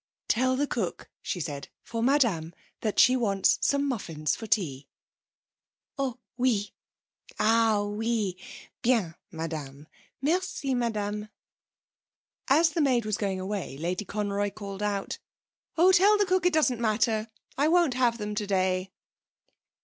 'Tell 0.29 0.55
the 0.55 0.65
cook,' 0.65 1.11
she 1.21 1.39
said, 1.39 1.67
'for 1.83 2.01
madame, 2.01 2.55
that 2.79 2.97
she 2.97 3.15
wants 3.15 3.59
some 3.61 3.87
muffins 3.87 4.35
for 4.35 4.47
tea.' 4.47 4.87
'Oh, 5.95 6.17
oui. 6.39 6.71
Ah, 7.39 7.83
oui, 7.83 8.35
bien, 8.81 9.13
madame. 9.29 9.87
Merci, 10.19 10.73
madame.' 10.73 11.29
As 12.47 12.71
the 12.71 12.81
maid 12.81 13.05
was 13.05 13.17
going 13.17 13.39
away 13.39 13.77
Lady 13.77 14.03
Conroy 14.03 14.49
called 14.49 14.81
out: 14.81 15.19
'Oh, 15.77 15.91
tell 15.91 16.17
the 16.17 16.25
cook 16.25 16.47
it 16.47 16.53
doesn't 16.53 16.81
matter. 16.81 17.29
I 17.55 17.67
won't 17.67 17.93
have 17.93 18.17
them 18.17 18.33
today.' 18.33 18.89